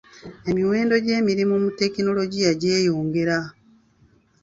Emiwendo 0.49 0.95
gy'emirimu 1.05 1.55
mu 1.63 1.69
tekinologiya 1.79 2.51
gyeyongera. 2.61 3.37